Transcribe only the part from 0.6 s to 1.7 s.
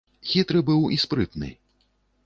быў і спрытны.